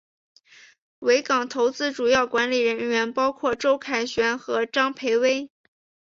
[0.97, 5.51] 维港投资主要管理人员包括周凯旋和张培薇。